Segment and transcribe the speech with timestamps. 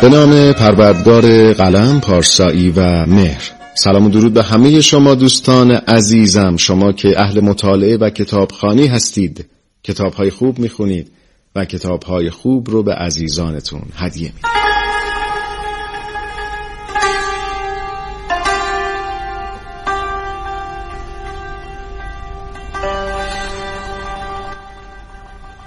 [0.00, 3.50] به نام پروردگار قلم پارسایی و مهر.
[3.74, 6.56] سلام و درود به همه شما دوستان عزیزم.
[6.56, 9.46] شما که اهل مطالعه و کتابخانی هستید.
[9.82, 11.10] کتابهای خوب می‌خونید
[11.56, 14.32] و کتابهای خوب رو به عزیزانتون هدیه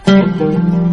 [0.05, 0.92] می‌دید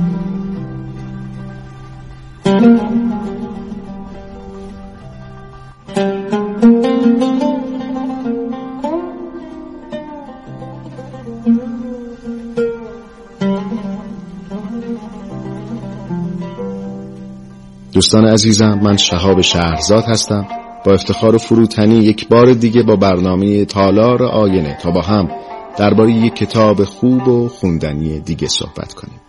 [18.01, 20.47] دوستان عزیزم من شهاب شهرزاد هستم.
[20.85, 25.29] با افتخار فروتنی یک بار دیگه با برنامه تالار آینه تا با هم
[25.77, 29.21] درباره یک کتاب خوب و خوندنی دیگه صحبت کنیم.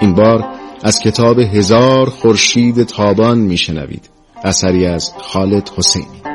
[0.00, 0.44] این بار
[0.82, 4.10] از کتاب هزار خورشید تابان میشنوید.
[4.44, 6.33] اثری از خالد حسینی.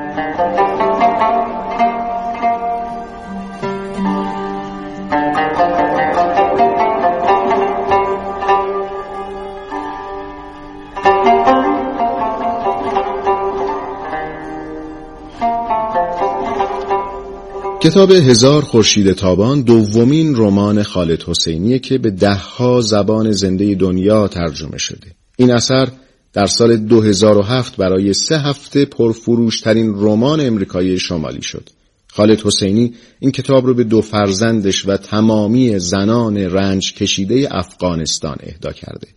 [17.82, 24.78] کتاب هزار خورشید تابان دومین رمان خالد حسینیه که به دهها زبان زنده دنیا ترجمه
[24.78, 25.08] شده.
[25.36, 25.90] این اثر
[26.34, 31.70] در سال 2007 برای سه هفته پرفروشترین رمان امریکایی شمالی شد.
[32.08, 38.72] خالد حسینی این کتاب رو به دو فرزندش و تمامی زنان رنج کشیده افغانستان اهدا
[38.72, 39.08] کرده.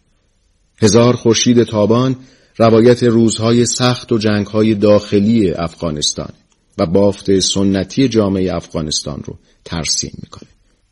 [0.82, 2.16] هزار خورشید تابان
[2.56, 6.32] روایت روزهای سخت و جنگهای داخلی افغانستان
[6.78, 10.48] و بافت سنتی جامعه افغانستان رو ترسیم می‌کنه.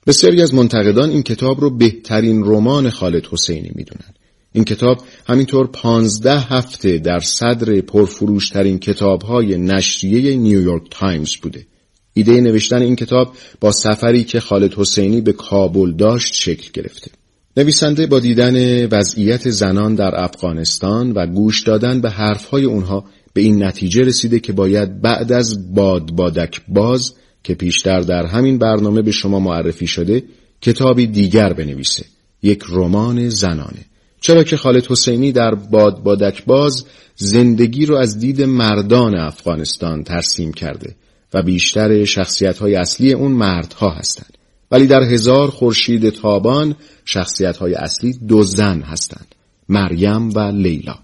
[0.07, 4.15] بسیاری از منتقدان این کتاب رو بهترین رمان خالد حسینی می‌دونن.
[4.53, 11.67] این کتاب همینطور پانزده هفته در صدر پرفروشترین کتابهای نشریه نیویورک تایمز بوده.
[12.15, 17.11] ایده نوشتن این کتاب با سفری که خالد حسینی به کابل داشت شکل گرفته.
[17.57, 23.65] نویسنده با دیدن وضعیت زنان در افغانستان و گوش دادن به حرفهای اونها به این
[23.65, 29.11] نتیجه رسیده که باید بعد از باد بادک باز که پیشتر در همین برنامه به
[29.11, 30.23] شما معرفی شده
[30.61, 32.05] کتابی دیگر بنویسه.
[32.43, 33.85] یک رمان زنانه.
[34.21, 36.85] چرا که خالد حسینی در باد بادک باز
[37.17, 40.95] زندگی رو از دید مردان افغانستان ترسیم کرده
[41.35, 44.40] و بیشتر شخصیت های اصلی اون مردها هستند.
[44.71, 49.35] ولی در هزار خورشید تابان شخصیت های اصلی دو زن هستند
[49.69, 50.95] مریم و لیلا.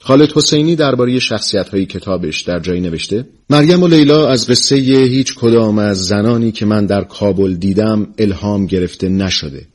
[0.00, 5.34] خالد حسینی درباره شخصیت های کتابش در جایی نوشته مریم و لیلا از قصه هیچ
[5.34, 9.66] کدام از زنانی که من در کابل دیدم الهام گرفته نشده.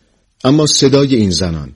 [0.44, 1.72] اما صدای این زنان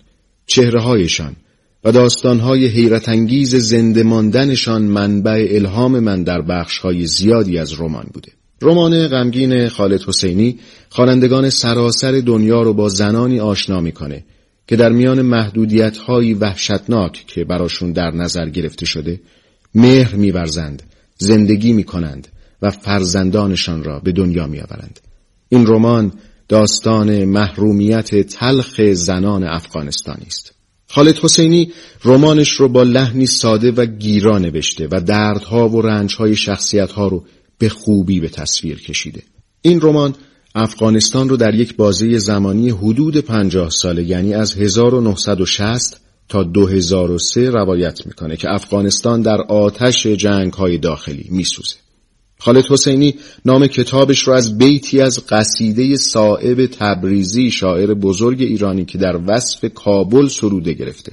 [0.47, 1.35] چهره هایشان
[1.83, 7.81] و داستان های حیرت انگیز زنده ماندنشان منبع الهام من در بخش های زیادی از
[7.81, 8.31] رمان بوده.
[8.63, 10.59] رمان غمگین خالد حسینی
[10.89, 14.23] خوانندگان سراسر دنیا رو با زنانی آشنا می‌کنه
[14.67, 19.21] که در میان محدودیت های وحشتناک که براشون در نظر گرفته شده
[19.75, 20.83] مهر میورزند
[21.17, 22.27] زندگی می‌کنند
[22.61, 24.99] و فرزندانشان را به دنیا میآورند.
[25.49, 26.11] این رمان
[26.47, 30.53] داستان محرومیت تلخ زنان افغانستانی است.
[30.87, 31.71] خالد حسینی
[32.03, 37.23] رمانش رو با لحنی ساده و گیرا نوشته و دردها و رنجهای شخصیتها رو
[37.63, 39.23] به خوبی به تصویر کشیده
[39.61, 40.15] این رمان
[40.55, 48.05] افغانستان رو در یک بازه زمانی حدود پنجاه ساله یعنی از 1960 تا 2003 روایت
[48.05, 51.75] می‌کنه که افغانستان در آتش جنگ های داخلی میسوزه.
[52.39, 53.15] خالد حسینی
[53.45, 59.65] نام کتابش رو از بیتی از قصیده صاحب تبریزی شاعر بزرگ ایرانی که در وصف
[59.73, 61.11] کابل سروده گرفته.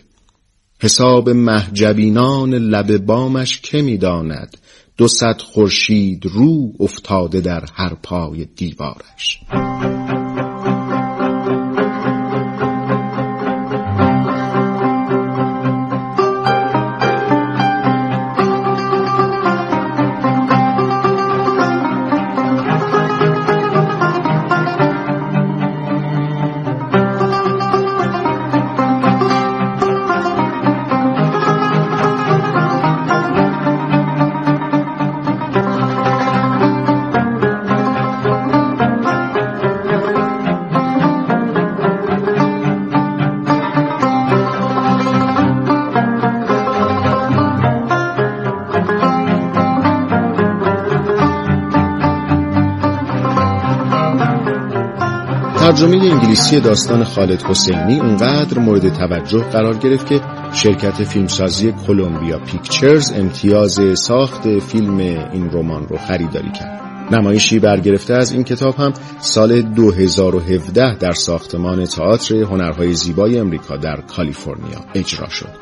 [0.82, 4.56] حساب محجبینان لب بامش که می‌داند
[5.00, 9.41] دو صد خورشید رو افتاده در هر پای دیوارش.
[55.80, 60.20] ترجمه انگلیسی داستان خالد حسینی اونقدر مورد توجه قرار گرفت که
[60.52, 64.96] شرکت فیلمسازی کلمبیا پیکچرز امتیاز ساخت فیلم
[65.32, 66.80] این رمان رو خریداری کرد.
[67.12, 74.00] نمایشی برگرفته از این کتاب هم سال 2017 در ساختمان تئاتر هنرهای زیبای امریکا در
[74.00, 75.54] کالیفرنیا اجرا شد.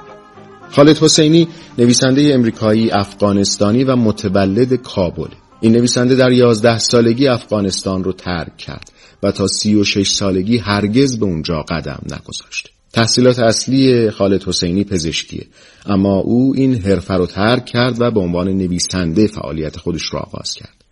[0.71, 1.49] خالد حسینی
[1.79, 5.29] نویسنده امریکایی افغانستانی و متولد کابل
[5.61, 10.59] این نویسنده در یازده سالگی افغانستان رو ترک کرد و تا سی و شش سالگی
[10.59, 12.71] هرگز به اونجا قدم نگذاشت.
[12.93, 15.47] تحصیلات اصلی خالد حسینی پزشکیه
[15.87, 20.55] اما او این حرفه رو ترک کرد و به عنوان نویسنده فعالیت خودش را آغاز
[20.55, 20.85] کرد.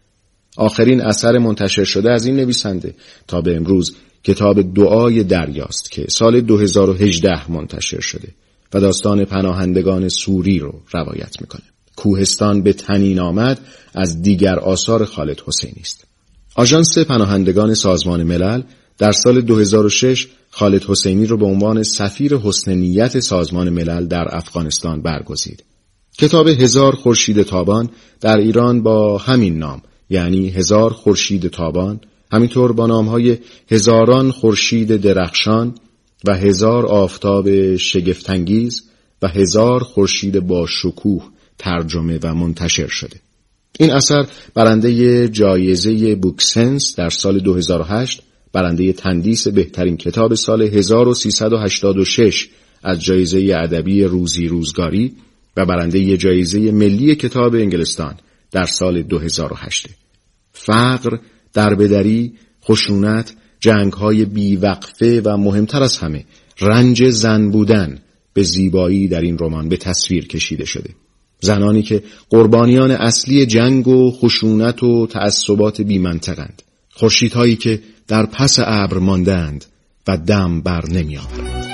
[0.56, 2.94] آخرین اثر منتشر شده از این نویسنده
[3.26, 8.28] تا به امروز کتاب دعای دریاست که سال 2018 منتشر شده
[8.74, 11.75] و داستان پناهندگان سوری رو روایت می‌کنه.
[11.96, 13.60] کوهستان به تنین آمد
[13.94, 16.04] از دیگر آثار خالد حسینی است.
[16.54, 18.62] آژانس پناهندگان سازمان ملل
[18.98, 25.02] در سال 2006 خالد حسینی را به عنوان سفیر حسن نیت سازمان ملل در افغانستان
[25.02, 25.64] برگزید.
[26.18, 27.90] کتاب هزار خورشید تابان
[28.20, 32.00] در ایران با همین نام یعنی هزار خورشید تابان
[32.32, 33.38] همینطور با نامهای
[33.70, 35.74] هزاران خورشید درخشان
[36.26, 38.82] و هزار آفتاب شگفتانگیز
[39.22, 43.16] و هزار خورشید با شکوه ترجمه و منتشر شده.
[43.78, 48.22] این اثر برنده جایزه بوکسنس در سال 2008
[48.52, 52.48] برنده تندیس بهترین کتاب سال 1386
[52.82, 55.16] از جایزه ادبی روزی روزگاری
[55.56, 58.14] و برنده جایزه ملی کتاب انگلستان
[58.50, 59.88] در سال 2008
[60.52, 61.18] فقر،
[61.52, 62.32] دربدری،
[62.64, 66.24] خشونت، جنگهای بیوقفه و مهمتر از همه
[66.60, 67.98] رنج زن بودن
[68.32, 70.90] به زیبایی در این رمان به تصویر کشیده شده.
[71.40, 76.62] زنانی که قربانیان اصلی جنگ و خشونت و تعصبات بیمنطقند.
[76.92, 79.64] خورشیدهایی که در پس ابر ماندند
[80.08, 81.66] و دم بر نمیآورند.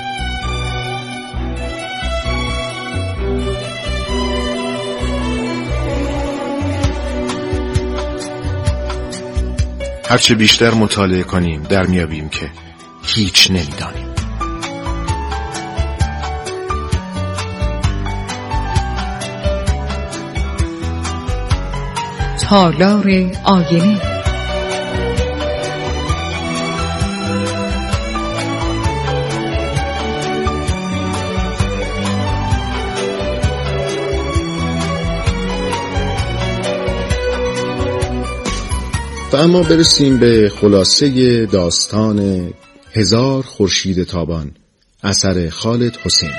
[10.05, 12.51] هرچه بیشتر مطالعه کنیم در میابیم که
[13.03, 14.12] هیچ نمی‌دانیم
[22.53, 23.07] تالار
[23.43, 24.01] آینه.
[39.31, 42.49] و اما برسیم به خلاصه داستان
[42.93, 44.51] هزار خورشید تابان
[45.03, 46.31] اثر خالد حسین.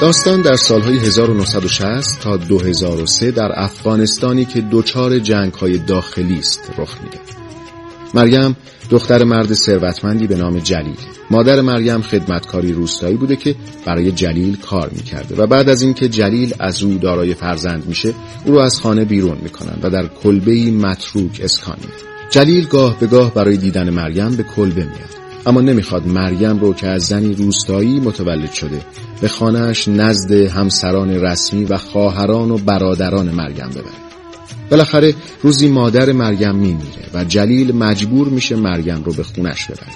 [0.00, 7.18] داستان در سالهای 1960 تا 2003 در افغانستانی که دچار جنگهای داخلی است رخ میده.
[8.14, 8.56] مریم
[8.90, 10.96] دختر مرد ثروتمندی به نام جلیل.
[11.30, 13.54] مادر مریم خدمتکاری روستایی بوده که
[13.86, 18.52] برای جلیل کار می‌کرده و بعد از اینکه جلیل از او دارای فرزند میشه او
[18.52, 21.92] رو از خانه بیرون می‌کنن و در کلبه‌ای متروک اسکان میده
[22.30, 26.86] جلیل گاه به گاه برای دیدن مریم به کلبه میاد اما نمی‌خواد مریم رو که
[26.86, 28.80] از زنی روستایی متولد شده
[29.20, 34.06] به خانهش نزد همسران رسمی و خواهران و برادران مریم ببره.
[34.70, 39.92] بالاخره روزی مادر مریم میمیره و جلیل مجبور میشه مریم رو به خونش ببره.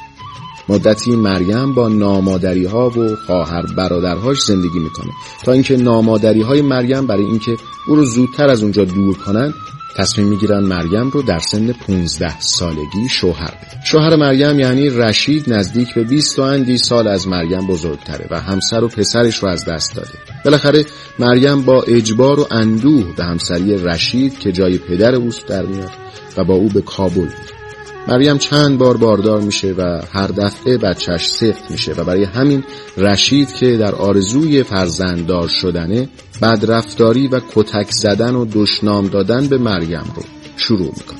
[0.69, 5.11] مدتی مریم با نامادری ها و خواهر برادرهاش زندگی می‌کنه
[5.45, 7.57] تا اینکه نامادری های مریم برای اینکه
[7.88, 9.54] او رو زودتر از اونجا دور کنن
[9.97, 15.94] تصمیم می‌گیرن مریم رو در سن 15 سالگی شوهر بده شوهر مریم یعنی رشید نزدیک
[15.94, 19.97] به 20 و اندی سال از مریم بزرگتره و همسر و پسرش رو از دست
[19.97, 20.11] داده.
[20.44, 20.85] بالاخره
[21.18, 25.92] مریم با اجبار و اندوه به همسری رشید که جای پدر اوست در میاد
[26.37, 27.60] و با او به کابل میره
[28.09, 32.64] مریم چند بار باردار میشه و هر دفعه بچهش سفت میشه و برای همین
[32.97, 36.09] رشید که در آرزوی فرزنددار شدنه
[36.42, 40.23] بدرفتاری و کتک زدن و دشنام دادن به مریم رو
[40.57, 41.19] شروع می‌کنه.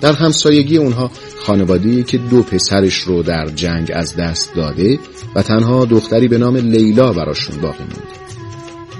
[0.00, 4.98] در همسایگی اونها خانواده‌ای که دو پسرش رو در جنگ از دست داده
[5.34, 8.18] و تنها دختری به نام لیلا براشون باقی مونده.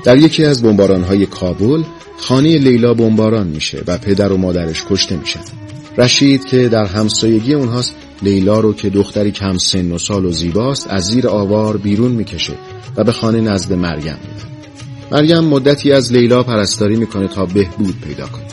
[0.04, 1.82] در یکی از بمبارانهای کابل
[2.16, 5.40] خانه لیلا بمباران میشه و پدر و مادرش کشته میشن.
[5.98, 10.86] رشید که در همسایگی اونهاست لیلا رو که دختری کم سن و سال و زیباست
[10.90, 12.52] از زیر آوار بیرون می‌کشه
[12.96, 14.48] و به خانه نزد مریم می‌بره
[15.12, 18.44] مریم مدتی از لیلا پرستاری می‌کنه تا بهبود پیدا کنه.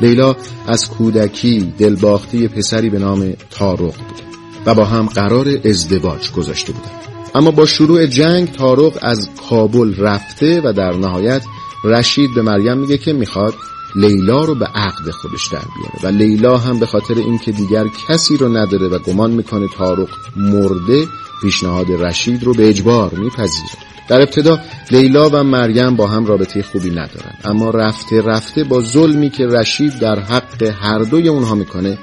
[0.00, 0.36] لیلا
[0.68, 4.22] از کودکی دلباخته پسری به نام تارق بوده
[4.66, 6.90] و با هم قرار ازدواج گذاشته بودن.
[7.34, 11.42] اما با شروع جنگ تارق از کابل رفته و در نهایت
[11.84, 13.54] رشید به مریم میگه که می‌خواد
[13.94, 18.36] لیلا رو به عقد خودش در بیاره و لیلا هم به خاطر اینکه دیگر کسی
[18.36, 21.08] رو نداره و گمان می‌کنه تارق مرده
[21.42, 23.70] پیشنهاد رشید رو به اجبار میپذیره.
[24.08, 24.58] در ابتدا
[24.90, 27.34] لیلا و مریم با هم رابطه خوبی ندارن.
[27.44, 31.98] اما رفته رفته با ظلمی که رشید در حق هر دوی اونها می‌کنه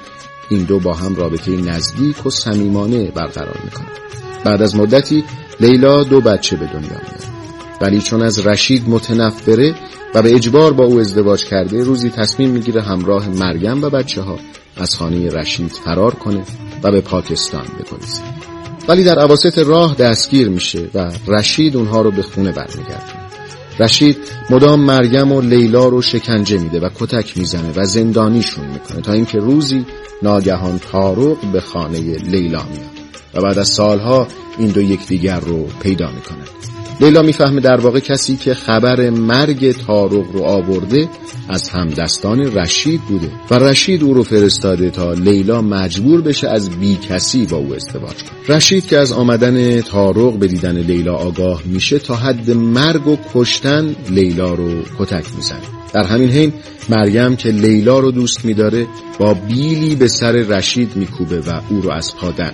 [0.48, 3.88] این دو با هم رابطه نزدیک و صمیمانه برقرار می‌کنن.
[4.44, 5.24] بعد از مدتی
[5.60, 7.37] لیلا دو بچه به دنیا میاره
[7.80, 9.74] ولی چون از رشید متنفره
[10.14, 14.38] و به اجبار با او ازدواج کرده روزی تصمیم می‌گیره همراه مریم و بچه ها
[14.76, 16.42] از خانه رشید فرار کنه
[16.82, 18.22] و به پاکستان بگریزه
[18.88, 23.28] ولی در عواسط راه دستگیر میشه و رشید اونها رو به خونه برمیگردونه.
[23.80, 24.16] رشید
[24.50, 29.38] مدام مریم و لیلا رو شکنجه میده و کتک می‌زنه و زندانیشون می‌کنه تا اینکه
[29.38, 29.86] روزی
[30.22, 32.98] ناگهان تارق به خانه لیلا میاد
[33.34, 38.36] و بعد از سالها این دو یکدیگر رو پیدا می‌کنن لیلا می‌فهمه در واقع کسی
[38.36, 41.08] که خبر مرگ تارق رو آورده
[41.48, 46.98] از همدستان رشید بوده و رشید او رو فرستاده تا لیلا مجبور بشه از بی
[47.08, 48.56] کسی با او ازدواج کنه.
[48.56, 53.96] رشید که از آمدن تارق به دیدن لیلا آگاه میشه تا حد مرگ و کشتن
[54.10, 55.60] لیلا رو کتک می‌زنه.
[55.94, 56.52] در همین حین
[56.88, 58.86] مریم که لیلا رو دوست میداره
[59.18, 62.52] با بیلی به سر رشید میکوبه و او رو از پا در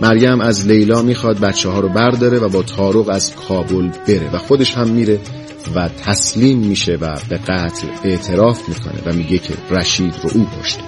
[0.00, 4.38] مریم از لیلا می‌خواد بچه ها رو برداره و با تارق از کابل بره و
[4.38, 5.20] خودش هم میره
[5.74, 10.82] و تسلیم میشه و به قتل اعتراف می‌کنه و میگه که رشید رو او کشته.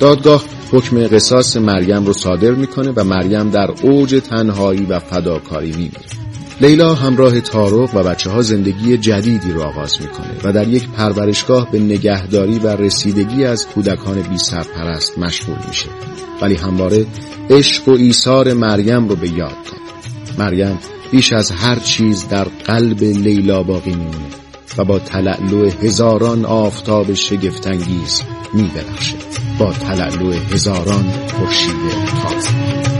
[0.00, 6.19] دادگاه حکم قصاص مریم رو صادر می‌کنه و مریم در اوج تنهایی و فداکاری میمیره.
[6.60, 11.70] لیلا همراه تارق و بچه ها زندگی جدیدی رو آغاز می‌کنه و در یک پرورشگاه
[11.70, 15.88] به نگهداری و رسیدگی از کودکان بی سرپرست مشغول میشه.
[16.42, 17.06] ولی همواره
[17.50, 20.78] عشق و ایثار مریم رو به یاد داد مریم
[21.10, 24.30] بیش از هر چیز در قلب لیلا باقی میمونه
[24.78, 28.22] و با تلعلو هزاران آفتاب شگفتانگیز
[28.54, 29.16] میدرخشه
[29.58, 31.76] با تلعلو هزاران خورشید
[32.22, 32.99] تازه.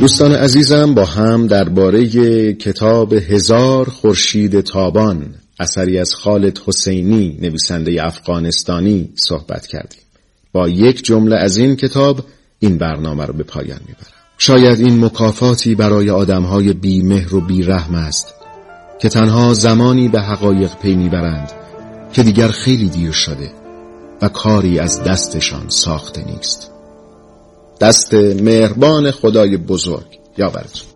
[0.00, 2.04] دوستان عزیزم با هم درباره
[2.54, 10.00] کتاب هزار خورشید تابان اثری از خالد حسینی نویسنده افغانستانی صحبت کردیم.
[10.52, 12.24] با یک جمله از این کتاب
[12.58, 14.06] این برنامه رو به پایان می‌برم.
[14.38, 18.34] شاید این مکافاتی برای آدمهای بیمهر و بیرحم است
[19.00, 21.52] که تنها زمانی به حقایق پی می‌برند
[22.12, 23.50] که دیگر خیلی دیر شده
[24.22, 26.69] و کاری از دستشان ساخته نیست.
[27.80, 30.20] دست مهربان خدای بزرگ.
[30.38, 30.89] یا براتون